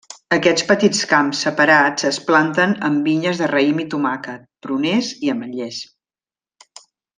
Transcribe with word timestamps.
Aquests 0.35 0.63
petits 0.69 1.01
camps 1.11 1.41
separats 1.47 2.07
es 2.09 2.17
planten 2.29 2.73
amb 2.89 3.09
vinyes 3.11 3.43
de 3.43 3.51
raïm 3.53 3.83
i 3.85 3.85
tomàquet, 3.93 4.49
pruners 4.67 5.13
i 5.29 5.33
ametllers. 5.37 5.81